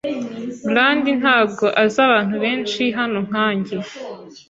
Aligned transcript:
Brad 0.69 1.03
ntabwo 1.21 1.65
azi 1.83 1.99
abantu 2.07 2.35
benshi 2.43 2.81
hano 2.97 3.17
nkanjye. 3.27 3.75